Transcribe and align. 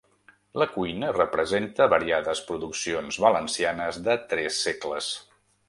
La 0.61 0.65
cuina 0.69 1.11
representa 1.17 1.87
variades 1.95 2.41
produccions 2.49 3.21
valencianes 3.27 4.03
de 4.09 4.17
tres 4.33 4.59
segles. 4.69 5.15